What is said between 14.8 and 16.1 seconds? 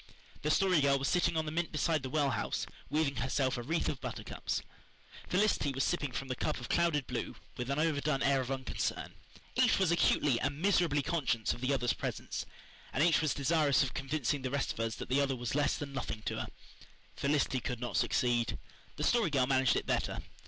that the other was less than